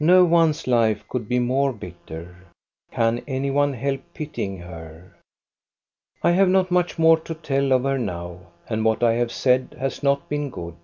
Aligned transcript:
No 0.00 0.22
one's 0.26 0.66
life 0.66 1.02
could 1.08 1.26
be 1.28 1.38
more 1.38 1.72
bitter. 1.72 2.36
Can 2.90 3.22
any 3.26 3.50
one 3.50 3.72
help 3.72 4.02
pitying 4.12 4.58
her? 4.58 5.16
I 6.22 6.32
have 6.32 6.50
not 6.50 6.70
much 6.70 6.98
more 6.98 7.18
to 7.20 7.34
tell 7.34 7.72
of 7.72 7.84
her 7.84 7.96
now, 7.96 8.48
and 8.68 8.84
what 8.84 9.02
I 9.02 9.14
have 9.14 9.32
said 9.32 9.74
has 9.80 10.02
not 10.02 10.28
been 10.28 10.50
good. 10.50 10.76